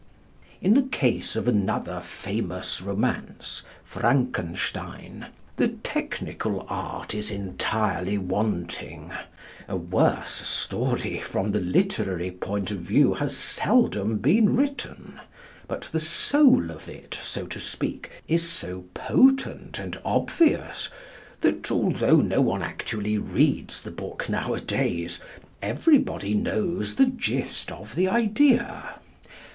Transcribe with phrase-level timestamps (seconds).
[0.63, 5.27] In the case of another famous romance "Frankenstein"
[5.57, 9.11] the technical art is entirely wanting:
[9.67, 15.19] a worse story from the literary point of view has seldom been written.
[15.67, 20.89] But the soul of it, so to speak, is so potent and obvious
[21.41, 25.21] that, although no one actually reads the book nowadays,
[25.61, 28.95] everybody knows the gist of the idea.